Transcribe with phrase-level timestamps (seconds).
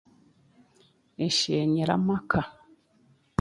[1.15, 2.41] Bisheenyire amaka